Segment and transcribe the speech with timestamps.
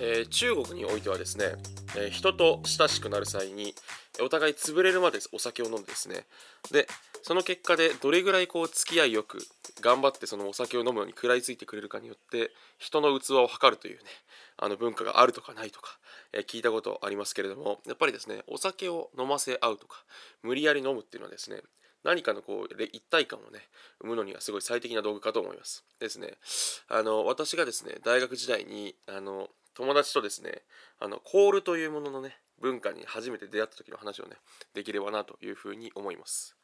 [0.00, 1.54] えー中国においてはですね、
[1.96, 3.74] えー人と親しくなる際に
[4.20, 6.24] お互い潰れるまでお酒を飲んでですね。
[6.72, 6.86] で
[7.22, 9.38] その結果でどれぐらいこう付き合いよく
[9.80, 14.04] 頑張ってそのお酒を飲むのに食らいついてくれるかによって人の器を測るというね
[14.56, 15.98] あの文化があるとかないとか、
[16.32, 19.96] えー聞いたことありますけれどもやっぱりですねお酒を飲ませ合うとか
[20.42, 21.60] 無理やり飲むっていうのはですね
[22.04, 23.60] 何かのこう一体感をね
[24.00, 25.84] 生むのにはすごい最適な道具かと思います。
[25.98, 26.34] ですね。
[26.88, 30.62] あの私がですね大学時代にあの友達とですね
[30.98, 34.32] あのコールというもののね文化に初めて出会った時の話をね
[34.74, 36.56] できればなというふうに思います。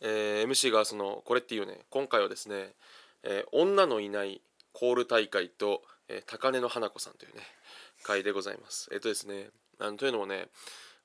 [0.00, 2.74] えー MC がそのこれっていうね今回はですね、
[3.24, 4.40] えー女のいない
[4.72, 7.42] コール大会と、えー高根の花子さんというね
[8.04, 8.88] 会でございます。
[8.92, 9.48] えっ、とですね
[9.80, 10.46] あのというのもね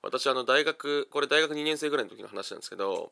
[0.05, 3.11] 私あの大学これ大学2年生ぐらいの時の話なんですけど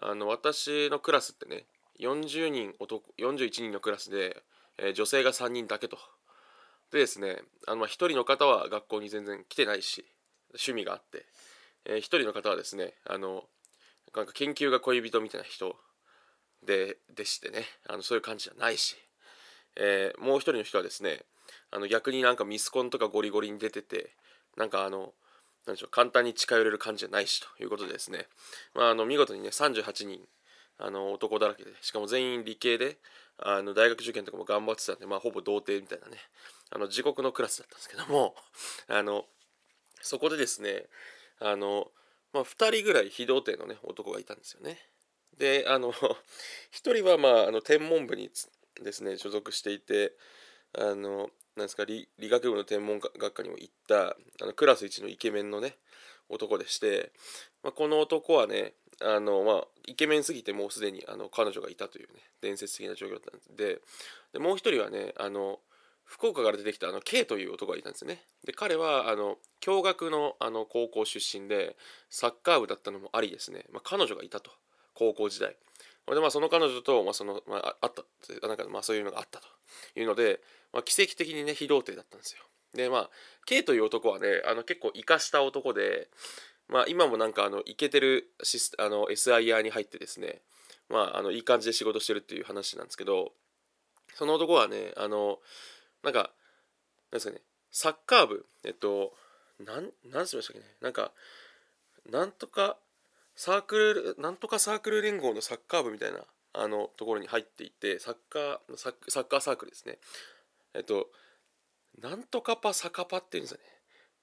[0.00, 1.64] あの私のクラスってね
[2.00, 4.42] 40人男41人のクラスで、
[4.78, 5.98] えー女性が3人だけと。
[6.90, 10.04] でですねあの1人の方は学校に全然来てないし
[10.50, 11.24] 趣味があって、
[11.86, 13.44] え1人の方はですねあの
[14.14, 15.76] なんか研究が恋人みたいな人
[16.64, 18.96] ででしてねあのそういう感じじゃないし、
[19.76, 21.20] えーもう一人の人はですね
[21.70, 24.10] あの逆になんかミスコンとかゴリゴリに出てて
[24.56, 25.12] なんかあの
[25.66, 28.26] なんでしょう簡単に近寄れる感じじゃないしということでですね、
[28.74, 30.20] まあ、あの見事にね38人
[30.78, 32.98] あの男だらけでしかも全員理系で
[33.38, 36.18] あの大学受験とかも頑張ってたんで、まあ、ほぼ童貞みたいなね
[36.70, 38.34] あの地獄のクラスだったんですけども
[38.88, 39.26] あの
[40.00, 40.86] そこでですね
[41.38, 41.90] あの、
[42.32, 44.78] まあ、2人ぐらい非童貞のね男がいたんですよね。
[45.38, 45.92] であの
[46.72, 48.30] 1人はまああの天文部に
[48.80, 50.16] ですね所属していて
[50.72, 55.76] あのなんですか理理学部の天文学科にも行ったあのクラス一のイケメンのね
[56.28, 57.12] 男でして、
[57.62, 63.80] まあ、この男はねあの、まあ、イケメンすぎてもうすでにあの彼女がいたというね伝説的な状況だったんで
[64.32, 65.58] でもう一人はねあの
[66.04, 68.22] 福岡から出てきたあの K という男がいたんですね。
[68.44, 71.76] で彼はあの共学のあの高校出身で
[72.10, 74.50] サッカー部だったのもありですね、まあ、彼女がいたと
[74.94, 75.56] 高校時代。
[76.06, 78.02] でまあその彼女と、まあそのまあ、あった
[78.46, 79.46] なんかまあそういうのがあったと
[79.98, 80.40] いうので、
[80.72, 82.42] まあ、奇跡的にね非童貞だったんですよ。
[82.74, 83.10] でまあ
[83.46, 86.08] K という男はねあの結構生かした男で
[86.68, 90.40] まあ今もなんかあのイケてるシスあの SIR に入ってですね
[90.88, 93.32] まああのいい感じで仕事してるっていう話なんですけど
[94.14, 95.38] その男はねあの
[96.02, 96.30] なんかなん
[97.12, 99.12] ですかねサッカー部えっと
[99.60, 101.12] なんなんしましたっけねなんか
[102.10, 102.76] なんとか
[103.36, 106.18] サークルなんとかサークル連合のサッカー部みたいな
[106.54, 109.98] あのところに入っていてサッカーサッサッカーサークルですね。
[110.74, 111.08] えっと
[112.00, 113.64] なんとかパサカパっていうんですよね。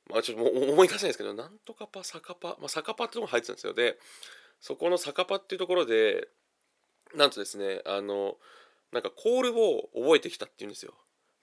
[0.09, 3.73] まあちょっと思い出せないですけどなんとかパサカパまあサカパってとこも入ってたんですよ。
[3.73, 3.99] で
[4.59, 6.27] そこのサカパっていうところで
[7.15, 8.37] なんとですねあの
[8.91, 10.93] なんかコールを覚えてきたっていうんですよ。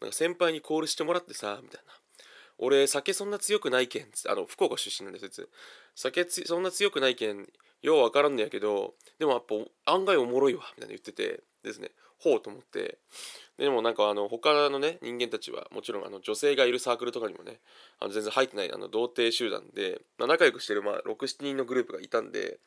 [0.00, 1.92] なんか先輩にコールしてもらってさみたいな。
[2.58, 5.46] 俺酒そんな強くないけんあの福岡出身なんですよ
[5.94, 7.46] 酒つそんな強くないけん
[7.82, 11.90] ようわからんのやけどでもやっぱ案外おもろいわみたいな言っててですね。
[12.18, 12.98] ほうと思って。
[13.58, 17.60] でもなんかあの他のね人間たちはもちろんあの女性がいるサークルとかにもね
[18.00, 22.58] あの全然入ってないあの童貞集団で、まあ、仲良くしてるまあ67人のグループがいたんで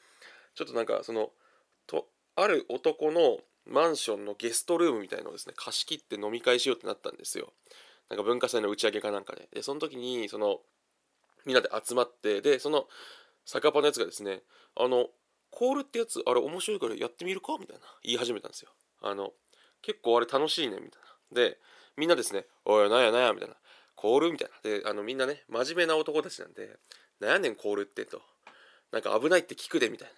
[0.56, 1.30] ちょっとなんかその
[1.86, 7.54] とある男のマンションのゲストルームみたいのをですね貸し切って飲み会しようってなったんですよ。
[8.10, 9.48] なんか文化祭の打ち上げかなんかで。
[9.54, 10.60] でその時にその
[11.46, 12.88] みんなで集まってでその
[13.46, 14.42] 酒パのやつがですね
[14.76, 15.08] あの
[15.52, 17.58] コールってやつあれ面白いからやってみるか？
[17.60, 18.72] みたいな言い始めたんですよ。
[19.02, 19.32] あの
[19.82, 21.02] 結構あれ楽しいねみたい
[21.32, 21.42] な。
[21.44, 21.58] で
[21.98, 23.56] みんなですねおいなんやなんやみたいな
[23.96, 24.32] コール？
[24.32, 24.70] みたいな。
[24.70, 26.78] であのみんなね真面目な男たちなんで
[27.20, 28.22] なんやねんコールってと
[28.92, 30.14] なんか危ないって聞くでみたいな。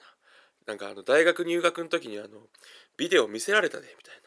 [0.68, 2.28] なんかあの大学入学の時にあの
[2.96, 4.22] ビデオ見せられたでみたいな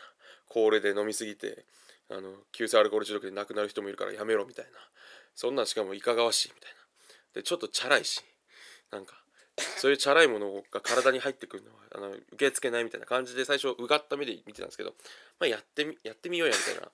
[0.48, 1.64] コールで飲みすぎて
[2.10, 4.72] あの急性アルコール中毒で亡くなる人もいるからやめろみたいな。
[5.36, 6.76] そんなんしかもいかがわしいみたいな。
[7.34, 8.20] でちょっとチャラいし
[8.90, 9.14] なんか
[9.78, 14.94] そういうチャラいものが体に入ってくるのはあの受け付けないみたいな感じで最初うがった目で見てたんですけど、
[15.38, 16.90] まあ、やってみやってみようやみたいな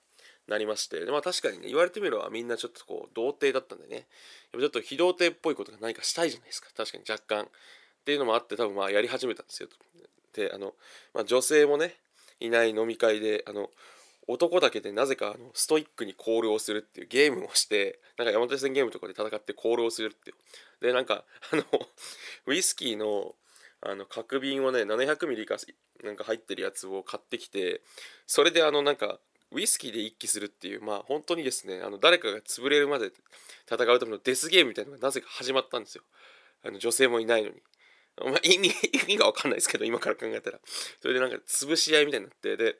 [0.47, 3.95] なりましてでまあ確かにね言われてみればみんなちょっとこう童貞だったんでね。
[3.95, 4.05] やっ
[4.53, 6.69] ぱちょっと非童貞っぽいことが何かしたいじゃないですか。
[6.75, 7.45] 確かに若干。
[7.45, 7.47] っ
[8.03, 9.69] ていうのもあって多分まあやり始めたんですよ。
[10.33, 10.73] であの、
[11.13, 11.95] まあ、女性もね
[12.39, 13.69] いない飲み会であの
[14.27, 20.85] 男だけでなぜかあのストイックにコールをするっていうゲームをしてなんか山手線ゲームとかで戦ってコールをするっていう。
[20.85, 21.63] でなんかあの
[22.45, 23.35] ウイスキーの
[23.83, 25.57] あの角瓶をね700ミリか
[26.03, 27.81] なんか入ってるやつを買ってきて
[28.27, 29.19] それであのなんか
[29.51, 33.11] ウイスキーで一気するっていうまあ本当にですねあの誰かが潰れるまで
[33.69, 36.03] 戦うためのデスゲームみたいなのがなぜか始まったんですよ。
[36.63, 37.55] あの女性もいないのに。
[38.17, 38.71] まあ、意味意
[39.07, 40.59] 味が分かんないですけど今から考えたら。
[41.01, 42.75] それでなんか潰し合いみたいになってで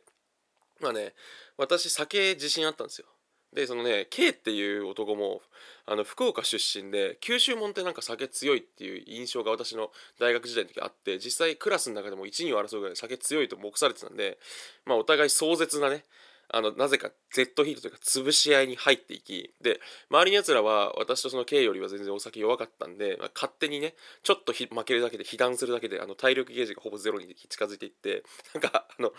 [0.82, 1.14] まあね
[1.58, 3.08] 私酒自信あったんですよ。
[3.54, 5.42] でそのね K っていう男も
[5.86, 14.38] あの福岡出身で九州門ってなんか酒強いっていう印象が私の大学時代の時あって実際クラスの中でも1、位を争うぐらい酒強いと目されてたんで
[14.86, 16.06] まあお互い壮絶なね
[16.54, 29.12] あのなぜか Z ヒートというか潰し合いに入っていきで周りのやつらは私とその K よりは全然お酒弱かったんで、まあ、勝手にねちょっと負けるだけで被弾するだけであの体力ゲージがほぼゼロに近づいていってなんかあの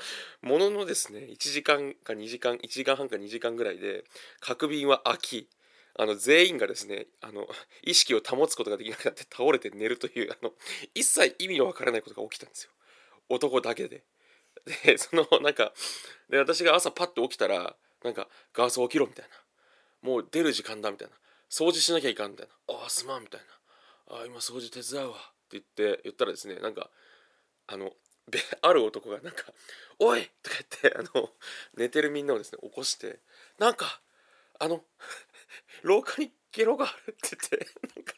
[0.43, 4.05] もののですね1時間か2時間1時間半か2時間ぐらいで
[4.40, 5.49] 角瓶は空き
[5.99, 7.46] あの全員がですねあの
[7.82, 10.52] 意識を保つことができなくなって倒れて寝るというあの
[10.94, 12.70] 一切意味のわからないことが起きたんですよ
[13.29, 14.02] 男だけで。
[14.64, 15.73] でそのなんか
[16.31, 19.35] で私が朝パッと起きたらなんか「ガース起きろ」みたいな
[20.03, 21.14] 「もう出る時間だ」みたいな
[21.50, 23.41] 「掃除しなきゃいかん」みたいな「ああすまん」みたい
[24.09, 26.91] な「ああ今掃除手伝うわ」って言って言ったらですねなんか
[27.67, 27.93] あの
[28.61, 29.44] ある男がなんか
[29.99, 31.32] 「おい!」とか言ってあの
[31.75, 33.20] 寝てるみんなをですね起こして
[33.58, 34.00] なんか
[34.58, 34.85] あの
[35.82, 37.67] 廊下にゲロがあるって言って
[37.97, 38.15] なんか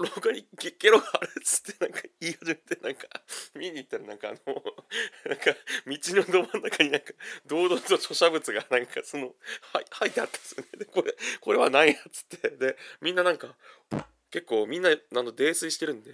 [0.00, 3.06] 廊下にゲロがあるっつってなんか言い始めてなんか
[3.54, 4.62] 見に行ったらなんかあの
[5.26, 5.54] なんか
[5.86, 7.12] 道のど真ん中になんか
[7.44, 9.34] 堂々と著者物がなんかその
[9.74, 10.68] はい書いてあったんですよね。
[10.78, 12.48] でこれこれは何やっつって。
[12.50, 13.54] でみんななんか
[14.30, 16.12] 結構みんなあの泥酔してるんで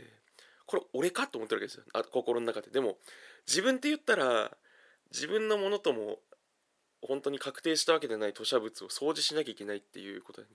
[0.66, 1.84] これ俺かと思ってるわけですよ。
[1.92, 2.70] あ心の中で。
[2.70, 2.98] でも
[3.46, 4.56] 自分って言ったら
[5.12, 6.20] 自分のものとも
[7.02, 10.48] 本当に確定したわけでない吐砂物を掃除しなきゃいけないっていうことに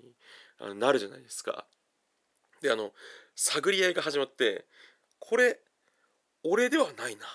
[0.59, 1.65] あのなるじゃないですか。
[2.61, 2.91] であの
[3.35, 4.65] 探り合いが始まって
[5.19, 5.59] これ
[6.43, 7.25] 俺ではないな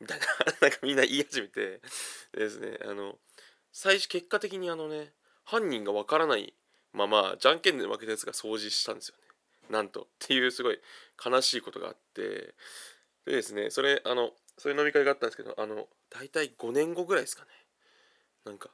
[0.00, 0.26] みたいな
[0.60, 1.80] なんかみんな言い始めて
[2.32, 3.18] ですねあの
[3.72, 5.12] 最初結果的にあのね
[5.44, 6.54] 犯人がわからない
[6.92, 9.22] ままじゃんけんで負けたやつが掃除したんですよね。
[9.68, 10.80] なんとっていうすごい
[11.24, 12.54] 悲しいことがあって
[13.24, 17.50] でですねそれあのそういう飲み会があったんですけどあの大体5年後ぐらいですかね。
[18.44, 18.70] なんか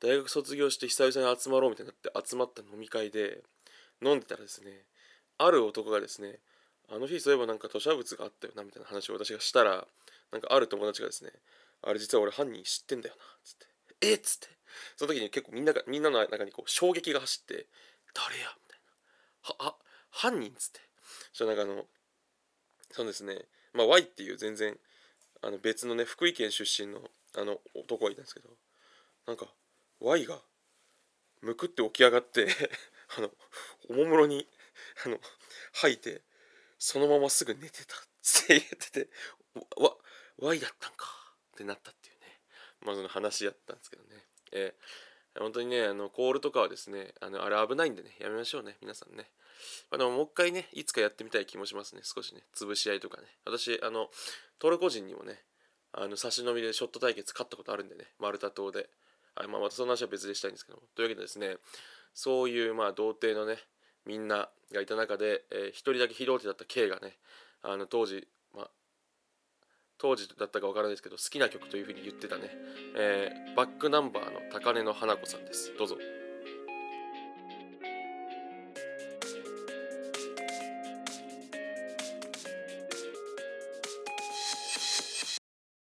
[0.00, 3.42] 大学卒業して久々に集まろうみたいになって集まった飲み会で
[4.02, 4.84] 飲んでたらですね
[5.38, 6.38] ある男がですね
[6.88, 9.86] あの日そういえばなんか吐砂物があったよなみたいな話を私がしたら
[10.32, 11.30] なんかある友達がですね
[11.82, 14.48] あれ実は俺犯人知ってんだよなつってえっつって
[14.96, 17.66] その時に結構みんながみんなの中にこう衝撃が走って
[18.14, 18.80] 誰やみたい
[19.60, 19.66] な。
[19.66, 19.74] はあ
[20.10, 20.80] 犯人っつって。
[21.32, 21.84] そしたらなんかあの
[22.92, 23.42] そうですね
[23.74, 24.76] まあ Y っていう全然
[25.42, 27.00] あの別のね福井県出身の
[27.36, 28.48] あの男がいたんですけど
[29.26, 29.46] なんか
[30.00, 30.38] Y が
[31.42, 32.48] むくって起き上がって
[33.18, 33.30] あの
[33.90, 34.48] おもむろに
[35.04, 35.20] あの
[35.72, 36.22] 吐いて
[36.78, 37.98] そのまますぐ寝てたっ
[38.46, 39.10] て言ってて
[39.76, 39.96] わ
[40.38, 41.06] Y だったんか
[41.54, 42.40] ってなったっていうね。
[42.82, 44.26] まあその話やったんですけどね。
[44.52, 49.30] えー、本当にねあのコールとかはですねあのあれ危ないんでねやめましょうね皆さんね、
[49.90, 53.28] まあ、でももう一回ねいつかやってみたい気もしますね少しね潰し合いとかね。
[53.44, 54.10] 私あの
[54.58, 55.42] トルコ人にもね
[55.92, 58.88] あの差し飲みでショット対決勝ったことあるんでねマルタ島で、
[59.34, 60.84] はいまあ、またその話は別でしたいんですけども。
[60.94, 61.56] というわけでですね
[62.12, 63.58] そういうまあ童貞のね
[64.06, 67.16] みんながいた中で、えー、1人だけ非同期だった K がね
[67.62, 68.68] あの当時、ま、
[69.98, 72.50] 当時だったか分からないですけど好きな曲というふうに言ってたね、
[72.96, 75.96] えー、バックナンバーの高根の花子さんですどうぞ。